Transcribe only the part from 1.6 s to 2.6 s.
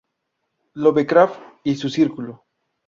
y su círculo.